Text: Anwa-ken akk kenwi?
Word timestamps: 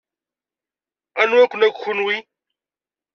Anwa-ken 1.21 1.61
akk 1.67 1.77
kenwi? 1.83 2.17